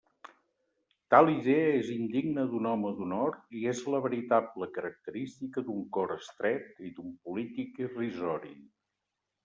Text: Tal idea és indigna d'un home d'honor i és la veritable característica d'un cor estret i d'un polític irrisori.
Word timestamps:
Tal 1.15 1.27
idea 1.33 1.67
és 1.81 1.91
indigna 1.95 2.45
d'un 2.55 2.69
home 2.71 2.93
d'honor 3.01 3.37
i 3.61 3.67
és 3.75 3.83
la 3.97 4.01
veritable 4.07 4.71
característica 4.81 5.67
d'un 5.71 5.87
cor 5.99 6.19
estret 6.19 6.85
i 6.91 6.95
d'un 6.99 7.17
polític 7.29 7.83
irrisori. 7.89 8.61